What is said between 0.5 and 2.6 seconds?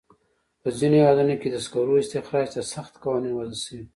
په ځینو هېوادونو کې د سکرو استخراج